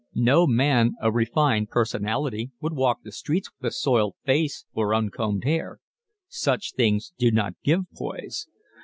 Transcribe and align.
No 0.15 0.47
man 0.47 0.93
of 0.99 1.13
refined 1.13 1.69
personality 1.69 2.49
would 2.59 2.73
walk 2.73 3.03
the 3.03 3.11
streets 3.11 3.51
with 3.61 3.69
a 3.69 3.71
soiled 3.71 4.15
face 4.25 4.65
or 4.73 4.95
uncombed 4.95 5.43
hair. 5.43 5.77
Such 6.27 6.73
things 6.73 7.13
do 7.19 7.29
not 7.29 7.53
give 7.63 7.81
poise. 7.95 8.47